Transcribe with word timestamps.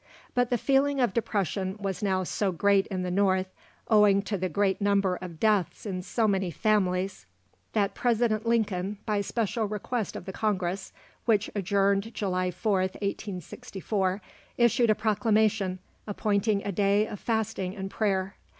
But 0.33 0.49
the 0.49 0.57
feeling 0.57 0.99
of 0.99 1.13
depression 1.13 1.77
was 1.79 2.01
now 2.01 2.23
so 2.23 2.51
great 2.51 2.87
in 2.87 3.03
the 3.03 3.11
North, 3.11 3.45
owing 3.87 4.23
to 4.23 4.35
the 4.35 4.49
great 4.49 4.81
number 4.81 5.17
of 5.21 5.39
deaths 5.39 5.85
in 5.85 6.01
so 6.01 6.27
many 6.27 6.49
families, 6.49 7.27
that 7.73 7.93
President 7.93 8.43
Lincoln, 8.47 8.97
by 9.05 9.21
special 9.21 9.65
request 9.67 10.15
of 10.15 10.25
the 10.25 10.33
Congress 10.33 10.91
which 11.25 11.51
adjourned 11.53 12.15
July 12.15 12.49
4th, 12.49 12.97
1864 13.03 14.23
issued 14.57 14.89
a 14.89 14.95
proclamation, 14.95 15.77
appointing 16.07 16.65
a 16.65 16.71
day 16.71 17.05
of 17.05 17.19
fasting 17.19 17.75
and 17.75 17.91
prayer. 17.91 18.33